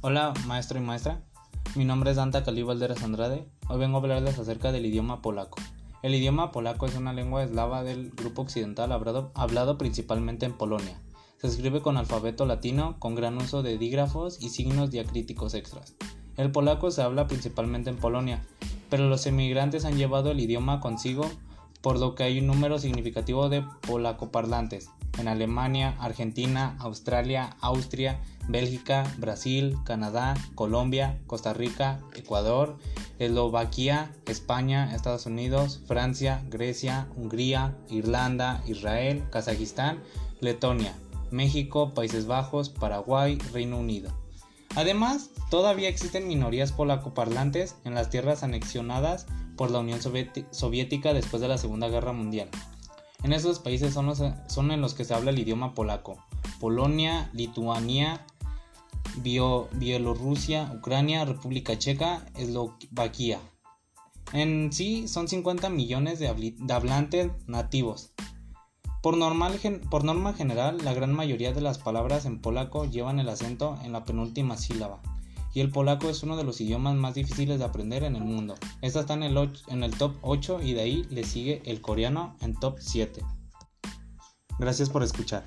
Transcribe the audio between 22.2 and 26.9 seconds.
hay un número significativo de polacoparlantes en Alemania, Argentina,